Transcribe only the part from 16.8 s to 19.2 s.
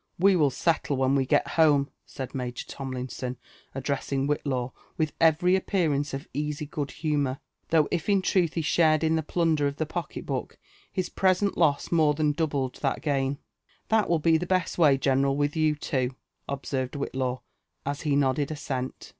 Whillaw as he nodded assent.